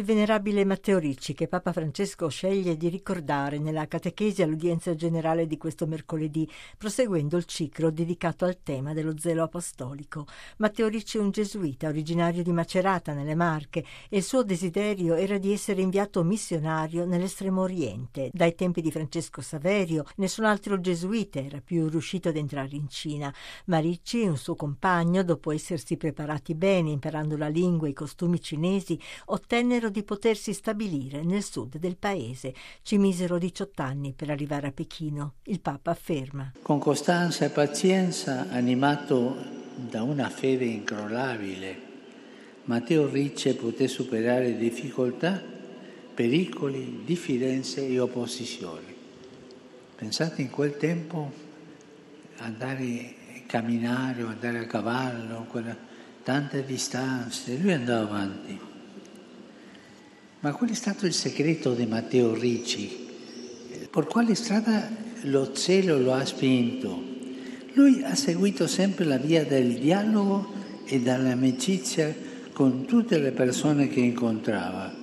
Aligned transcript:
il 0.00 0.06
venerabile 0.06 0.64
Matteo 0.64 0.96
Ricci 0.96 1.34
che 1.34 1.46
Papa 1.46 1.72
Francesco 1.72 2.28
sceglie 2.28 2.78
di 2.78 2.88
ricordare 2.88 3.58
nella 3.58 3.86
catechesi 3.86 4.40
all'udienza 4.42 4.94
generale 4.94 5.46
di 5.46 5.58
questo 5.58 5.86
mercoledì, 5.86 6.48
proseguendo 6.78 7.36
il 7.36 7.44
ciclo 7.44 7.90
dedicato 7.90 8.46
al 8.46 8.62
tema 8.62 8.94
dello 8.94 9.18
zelo 9.18 9.42
apostolico. 9.42 10.26
Matteo 10.56 10.88
Ricci 10.88 11.18
è 11.18 11.20
un 11.20 11.30
gesuita 11.30 11.88
originario 11.88 12.42
di 12.42 12.50
Macerata, 12.50 13.12
nelle 13.12 13.34
Marche, 13.34 13.84
e 14.08 14.16
il 14.16 14.22
suo 14.22 14.42
desiderio 14.42 15.16
era 15.16 15.36
di 15.36 15.52
essere 15.52 15.82
inviato 15.82 16.24
missionario 16.24 17.04
nell'estremo 17.04 17.60
oriente. 17.60 18.30
Dai 18.32 18.54
tempi 18.54 18.80
di 18.80 18.90
Francesco 18.90 19.42
Saverio, 19.42 20.04
nessun 20.16 20.46
altro 20.46 20.80
gesuita 20.80 21.40
era 21.40 21.60
più 21.60 21.88
riuscito 21.88 22.30
ad 22.30 22.36
entrare 22.36 22.74
in 22.74 22.88
Cina, 22.88 23.32
ma 23.66 23.78
Ricci 23.78 24.22
e 24.22 24.30
un 24.30 24.38
suo 24.38 24.54
compagno, 24.54 25.22
dopo 25.22 25.50
essersi 25.50 25.98
preparati 25.98 26.54
bene, 26.54 26.90
imparando 26.90 27.36
la 27.36 27.48
lingua 27.48 27.86
e 27.86 27.90
i 27.90 27.94
costumi 27.94 28.40
cinesi, 28.40 28.98
ottennero 29.26 29.88
di 29.90 30.02
potersi 30.02 30.52
stabilire 30.52 31.22
nel 31.22 31.42
sud 31.42 31.76
del 31.76 31.96
paese. 31.96 32.54
Ci 32.82 32.96
misero 32.96 33.38
18 33.38 33.82
anni 33.82 34.12
per 34.14 34.30
arrivare 34.30 34.68
a 34.68 34.72
Pechino. 34.72 35.34
Il 35.44 35.60
Papa 35.60 35.90
afferma. 35.90 36.52
Con 36.62 36.78
costanza 36.78 37.44
e 37.44 37.50
pazienza, 37.50 38.46
animato 38.50 39.36
da 39.74 40.02
una 40.02 40.28
fede 40.30 40.64
incrollabile, 40.64 41.88
Matteo 42.64 43.08
Ricci 43.08 43.54
poté 43.54 43.88
superare 43.88 44.56
difficoltà, 44.56 45.42
pericoli, 46.14 47.02
diffidenze 47.04 47.86
e 47.86 47.98
opposizioni. 47.98 48.94
Pensate 49.96 50.42
in 50.42 50.50
quel 50.50 50.76
tempo 50.76 51.32
andare 52.36 53.14
a 53.36 53.40
camminare 53.46 54.22
o 54.22 54.28
andare 54.28 54.58
a 54.58 54.66
cavallo, 54.66 55.46
quella, 55.48 55.76
tante 56.22 56.64
distanze, 56.64 57.56
lui 57.56 57.72
andava 57.72 58.02
avanti. 58.02 58.69
Ma 60.42 60.52
qual 60.52 60.70
è 60.70 60.74
stato 60.74 61.04
il 61.04 61.12
segreto 61.12 61.74
di 61.74 61.84
Matteo 61.84 62.32
Ricci? 62.32 63.08
Per 63.90 64.06
quale 64.06 64.34
strada 64.34 64.90
lo 65.24 65.52
cielo 65.52 65.98
lo 65.98 66.14
ha 66.14 66.24
spinto? 66.24 66.98
Lui 67.74 68.02
ha 68.02 68.14
seguito 68.14 68.66
sempre 68.66 69.04
la 69.04 69.18
via 69.18 69.44
del 69.44 69.74
dialogo 69.74 70.50
e 70.86 70.98
dell'amicizia 71.00 72.14
con 72.54 72.86
tutte 72.86 73.18
le 73.18 73.32
persone 73.32 73.88
che 73.88 74.00
incontrava. 74.00 74.99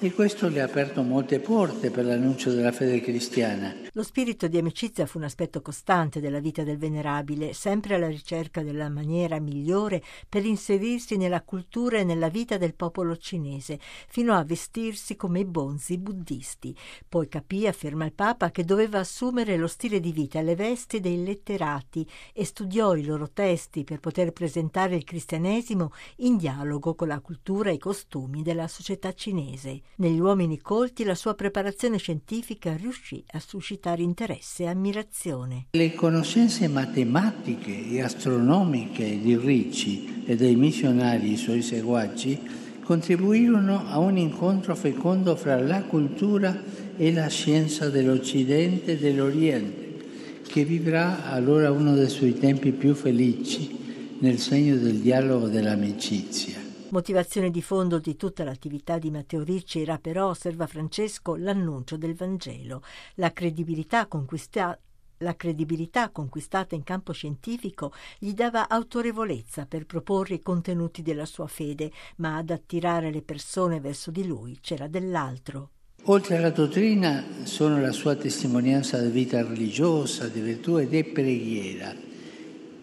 E 0.00 0.12
questo 0.12 0.48
le 0.48 0.60
ha 0.60 0.64
aperto 0.64 1.02
molte 1.02 1.40
porte 1.40 1.90
per 1.90 2.04
l'annuncio 2.04 2.52
della 2.52 2.72
fede 2.72 3.00
cristiana. 3.00 3.74
Lo 3.92 4.02
spirito 4.02 4.48
di 4.48 4.58
amicizia 4.58 5.06
fu 5.06 5.16
un 5.16 5.24
aspetto 5.24 5.62
costante 5.62 6.20
della 6.20 6.40
vita 6.40 6.62
del 6.62 6.76
venerabile, 6.76 7.54
sempre 7.54 7.94
alla 7.94 8.08
ricerca 8.08 8.62
della 8.62 8.90
maniera 8.90 9.38
migliore 9.38 10.02
per 10.28 10.44
inserirsi 10.44 11.16
nella 11.16 11.42
cultura 11.42 11.98
e 11.98 12.04
nella 12.04 12.28
vita 12.28 12.58
del 12.58 12.74
popolo 12.74 13.16
cinese, 13.16 13.78
fino 14.08 14.34
a 14.34 14.44
vestirsi 14.44 15.16
come 15.16 15.40
i 15.40 15.44
bonzi 15.46 15.96
buddisti. 15.96 16.76
Poi 17.08 17.28
capì, 17.28 17.66
afferma 17.66 18.04
il 18.04 18.12
Papa, 18.12 18.50
che 18.50 18.64
doveva 18.64 18.98
assumere 18.98 19.56
lo 19.56 19.68
stile 19.68 20.00
di 20.00 20.12
vita 20.12 20.42
le 20.42 20.56
vesti 20.56 21.00
dei 21.00 21.22
letterati 21.24 22.06
e 22.34 22.44
studiò 22.44 22.94
i 22.94 23.04
loro 23.04 23.30
testi 23.30 23.84
per 23.84 24.00
poter 24.00 24.32
presentare 24.32 24.96
il 24.96 25.04
cristianesimo 25.04 25.92
in 26.16 26.36
dialogo 26.36 26.94
con 26.94 27.08
la 27.08 27.20
cultura 27.20 27.70
e 27.70 27.74
i 27.74 27.78
costumi 27.78 28.42
della 28.42 28.68
società 28.68 29.14
cinese. 29.14 29.83
Negli 29.96 30.18
uomini 30.18 30.60
colti 30.60 31.04
la 31.04 31.14
sua 31.14 31.34
preparazione 31.34 31.98
scientifica 31.98 32.74
riuscì 32.74 33.22
a 33.32 33.38
suscitare 33.38 34.02
interesse 34.02 34.64
e 34.64 34.66
ammirazione. 34.66 35.66
Le 35.70 35.94
conoscenze 35.94 36.66
matematiche 36.66 37.90
e 37.90 38.02
astronomiche 38.02 39.20
di 39.20 39.36
Ricci 39.36 40.24
e 40.26 40.34
dei 40.34 40.56
missionari 40.56 41.36
suoi 41.36 41.62
seguaci 41.62 42.40
contribuirono 42.82 43.86
a 43.86 43.98
un 43.98 44.16
incontro 44.18 44.74
fecondo 44.74 45.36
fra 45.36 45.60
la 45.60 45.82
cultura 45.84 46.60
e 46.96 47.12
la 47.12 47.28
scienza 47.28 47.88
dell'Occidente 47.88 48.92
e 48.92 48.98
dell'Oriente, 48.98 50.42
che 50.46 50.64
vivrà 50.64 51.30
allora 51.30 51.70
uno 51.70 51.94
dei 51.94 52.08
suoi 52.08 52.34
tempi 52.34 52.72
più 52.72 52.94
felici 52.94 54.16
nel 54.18 54.38
segno 54.38 54.76
del 54.76 54.98
dialogo 54.98 55.48
dell'amicizia. 55.48 56.63
Motivazione 56.94 57.50
di 57.50 57.60
fondo 57.60 57.98
di 57.98 58.14
tutta 58.14 58.44
l'attività 58.44 58.98
di 58.98 59.10
Matteo 59.10 59.42
Ricci 59.42 59.80
era 59.80 59.98
però, 59.98 60.28
osserva 60.28 60.68
Francesco, 60.68 61.34
l'annuncio 61.34 61.96
del 61.96 62.14
Vangelo, 62.14 62.82
la 63.16 63.32
credibilità 63.32 64.06
conquistata 64.06 64.78
la 65.18 65.34
credibilità 65.36 66.10
conquistata 66.10 66.74
in 66.74 66.82
campo 66.82 67.12
scientifico 67.12 67.92
gli 68.18 68.32
dava 68.32 68.68
autorevolezza 68.68 69.64
per 69.64 69.86
proporre 69.86 70.34
i 70.34 70.42
contenuti 70.42 71.02
della 71.02 71.24
sua 71.24 71.46
fede, 71.46 71.90
ma 72.16 72.36
ad 72.36 72.50
attirare 72.50 73.10
le 73.10 73.22
persone 73.22 73.80
verso 73.80 74.10
di 74.10 74.26
lui 74.26 74.58
c'era 74.60 74.86
dell'altro. 74.86 75.70
Oltre 76.04 76.36
alla 76.36 76.50
dottrina 76.50 77.24
sono 77.44 77.80
la 77.80 77.92
sua 77.92 78.14
testimonianza 78.16 79.00
di 79.00 79.10
vita 79.10 79.42
religiosa, 79.42 80.28
di 80.28 80.40
virtù 80.40 80.78
e 80.78 80.86
di 80.86 81.02
preghiera. 81.04 81.94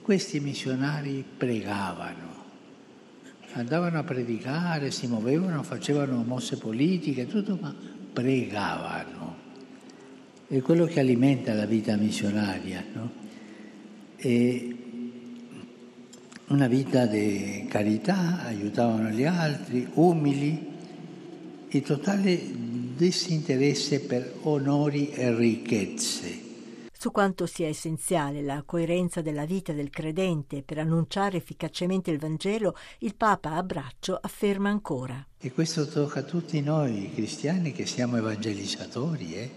Questi 0.00 0.40
missionari 0.40 1.24
pregavano 1.36 2.31
andavano 3.52 3.98
a 3.98 4.02
predicare, 4.02 4.90
si 4.90 5.06
muovevano, 5.06 5.62
facevano 5.62 6.22
mosse 6.22 6.56
politiche, 6.56 7.26
tutto, 7.26 7.58
ma 7.60 7.74
pregavano. 8.12 9.36
È 10.46 10.60
quello 10.60 10.84
che 10.86 11.00
alimenta 11.00 11.52
la 11.54 11.66
vita 11.66 11.96
missionaria, 11.96 12.84
no? 12.92 13.10
E 14.16 14.76
una 16.48 16.66
vita 16.66 17.06
di 17.06 17.66
carità, 17.68 18.44
aiutavano 18.44 19.08
gli 19.08 19.24
altri, 19.24 19.88
umili, 19.94 20.70
e 21.68 21.80
totale 21.80 22.38
disinteresse 22.96 24.00
per 24.00 24.34
onori 24.42 25.10
e 25.10 25.34
ricchezze 25.34 26.50
su 27.02 27.10
quanto 27.10 27.46
sia 27.46 27.66
essenziale 27.66 28.42
la 28.42 28.62
coerenza 28.64 29.22
della 29.22 29.44
vita 29.44 29.72
del 29.72 29.90
credente 29.90 30.62
per 30.62 30.78
annunciare 30.78 31.36
efficacemente 31.36 32.12
il 32.12 32.18
Vangelo, 32.20 32.76
il 32.98 33.16
Papa 33.16 33.56
a 33.56 33.62
braccio 33.64 34.16
afferma 34.22 34.68
ancora. 34.68 35.26
E 35.36 35.50
questo 35.50 35.84
tocca 35.88 36.20
a 36.20 36.22
tutti 36.22 36.60
noi 36.60 37.10
cristiani 37.12 37.72
che 37.72 37.86
siamo 37.86 38.18
evangelizzatori. 38.18 39.34
Eh? 39.34 39.50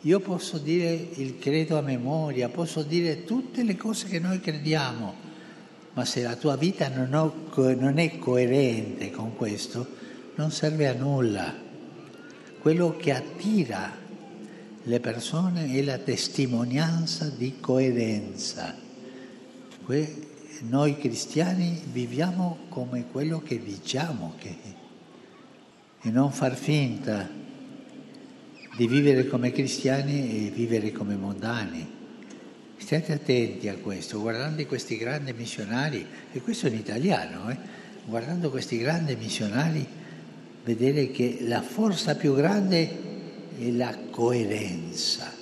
Io 0.00 0.20
posso 0.20 0.56
dire 0.56 0.94
il 1.16 1.38
credo 1.38 1.76
a 1.76 1.82
memoria, 1.82 2.48
posso 2.48 2.82
dire 2.82 3.24
tutte 3.24 3.64
le 3.64 3.76
cose 3.76 4.06
che 4.06 4.18
noi 4.18 4.40
crediamo, 4.40 5.14
ma 5.92 6.06
se 6.06 6.22
la 6.22 6.36
tua 6.36 6.56
vita 6.56 6.88
non, 6.88 7.12
ho, 7.12 7.74
non 7.74 7.98
è 7.98 8.16
coerente 8.16 9.10
con 9.10 9.36
questo, 9.36 9.86
non 10.36 10.50
serve 10.50 10.88
a 10.88 10.94
nulla. 10.94 11.54
Quello 12.58 12.96
che 12.96 13.12
attira 13.12 14.00
le 14.84 15.00
persone 15.00 15.72
è 15.72 15.82
la 15.82 15.98
testimonianza 15.98 17.28
di 17.28 17.54
coerenza. 17.60 18.74
Que- 19.84 20.30
noi 20.62 20.96
cristiani 20.96 21.80
viviamo 21.90 22.58
come 22.68 23.06
quello 23.10 23.40
che 23.40 23.60
diciamo 23.60 24.34
che 24.38 24.56
e 26.04 26.10
non 26.10 26.32
far 26.32 26.56
finta 26.56 27.28
di 28.76 28.86
vivere 28.86 29.26
come 29.26 29.52
cristiani 29.52 30.46
e 30.46 30.50
vivere 30.50 30.92
come 30.92 31.14
mondani. 31.14 32.00
State 32.76 33.12
attenti 33.12 33.68
a 33.68 33.76
questo, 33.76 34.20
guardando 34.20 34.64
questi 34.66 34.96
grandi 34.96 35.32
missionari, 35.32 36.04
e 36.32 36.40
questo 36.40 36.66
in 36.66 36.74
italiano, 36.74 37.48
eh, 37.50 37.56
guardando 38.04 38.50
questi 38.50 38.78
grandi 38.78 39.14
missionari, 39.14 39.86
vedere 40.64 41.10
che 41.10 41.38
la 41.42 41.62
forza 41.62 42.16
più 42.16 42.34
grande 42.34 43.11
e 43.62 43.72
la 43.72 43.96
coerenza. 44.10 45.32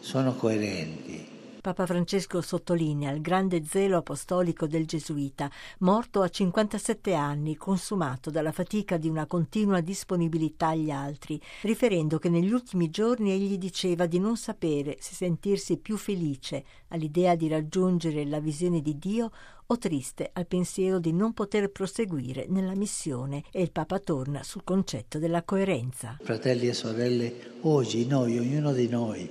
Sono 0.00 0.34
coerenti. 0.34 1.35
Papa 1.66 1.84
Francesco 1.84 2.40
sottolinea 2.42 3.10
il 3.10 3.20
grande 3.20 3.64
zelo 3.64 3.96
apostolico 3.96 4.68
del 4.68 4.86
gesuita, 4.86 5.50
morto 5.80 6.22
a 6.22 6.28
57 6.28 7.12
anni, 7.12 7.56
consumato 7.56 8.30
dalla 8.30 8.52
fatica 8.52 8.96
di 8.98 9.08
una 9.08 9.26
continua 9.26 9.80
disponibilità 9.80 10.68
agli 10.68 10.90
altri, 10.90 11.42
riferendo 11.62 12.20
che 12.20 12.28
negli 12.28 12.52
ultimi 12.52 12.88
giorni 12.88 13.32
egli 13.32 13.58
diceva 13.58 14.06
di 14.06 14.20
non 14.20 14.36
sapere 14.36 14.98
se 15.00 15.16
sentirsi 15.16 15.78
più 15.78 15.96
felice 15.96 16.62
all'idea 16.90 17.34
di 17.34 17.48
raggiungere 17.48 18.24
la 18.26 18.38
visione 18.38 18.80
di 18.80 18.96
Dio 18.96 19.32
o 19.66 19.76
triste 19.76 20.30
al 20.34 20.46
pensiero 20.46 21.00
di 21.00 21.12
non 21.12 21.32
poter 21.32 21.72
proseguire 21.72 22.46
nella 22.48 22.76
missione 22.76 23.42
e 23.50 23.60
il 23.60 23.72
Papa 23.72 23.98
torna 23.98 24.44
sul 24.44 24.62
concetto 24.62 25.18
della 25.18 25.42
coerenza. 25.42 26.16
Fratelli 26.22 26.68
e 26.68 26.72
sorelle, 26.72 27.54
oggi 27.62 28.06
noi, 28.06 28.38
ognuno 28.38 28.72
di 28.72 28.86
noi, 28.86 29.28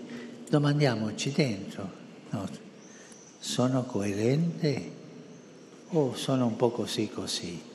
domandiamoci 0.50 1.32
dentro 1.32 2.04
No, 2.36 2.50
sono 3.40 3.84
coerente 3.84 4.92
o 5.92 6.14
sono 6.16 6.48
un 6.48 6.58
po' 6.58 6.70
così 6.70 7.08
così? 7.08 7.74